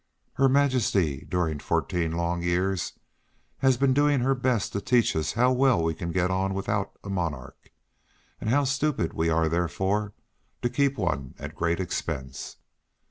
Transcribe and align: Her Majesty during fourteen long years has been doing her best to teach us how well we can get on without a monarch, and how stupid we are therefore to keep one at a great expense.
Her 0.33 0.49
Majesty 0.49 1.27
during 1.29 1.59
fourteen 1.59 2.13
long 2.13 2.41
years 2.41 2.93
has 3.59 3.77
been 3.77 3.93
doing 3.93 4.21
her 4.21 4.33
best 4.33 4.73
to 4.73 4.81
teach 4.81 5.15
us 5.15 5.33
how 5.33 5.51
well 5.51 5.83
we 5.83 5.93
can 5.93 6.11
get 6.11 6.31
on 6.31 6.55
without 6.55 6.97
a 7.03 7.09
monarch, 7.11 7.71
and 8.39 8.49
how 8.49 8.63
stupid 8.63 9.13
we 9.13 9.29
are 9.29 9.47
therefore 9.47 10.13
to 10.63 10.71
keep 10.71 10.97
one 10.97 11.35
at 11.37 11.51
a 11.51 11.53
great 11.53 11.79
expense. 11.79 12.57